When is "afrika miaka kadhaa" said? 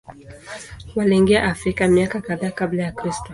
1.43-2.51